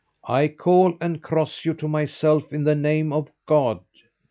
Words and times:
"I 0.27 0.47
call 0.47 0.97
and 0.99 1.21
cross 1.21 1.63
you 1.63 1.75
to 1.75 1.87
myself, 1.87 2.51
in 2.51 2.63
the 2.63 2.73
name 2.73 3.13
of 3.13 3.29
God!" 3.45 3.81